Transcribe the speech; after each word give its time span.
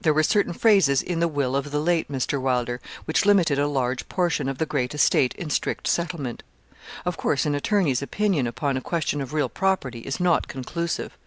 There 0.00 0.14
were 0.14 0.22
certain 0.22 0.54
phrases 0.54 1.02
in 1.02 1.20
the 1.20 1.28
will 1.28 1.54
of 1.54 1.70
the 1.70 1.82
late 1.82 2.10
Mr. 2.10 2.40
Wylder, 2.40 2.80
which 3.04 3.26
limited 3.26 3.58
a 3.58 3.66
large 3.68 4.08
portion 4.08 4.48
of 4.48 4.56
the 4.56 4.64
great 4.64 4.94
estate 4.94 5.34
in 5.34 5.50
strict 5.50 5.86
settlement. 5.86 6.42
Of 7.04 7.18
course 7.18 7.44
an 7.44 7.54
attorney's 7.54 8.00
opinion 8.00 8.46
upon 8.46 8.78
a 8.78 8.80
question 8.80 9.20
of 9.20 9.34
real 9.34 9.50
property 9.50 9.98
is 10.00 10.18
not 10.18 10.48
conclusive. 10.48 11.18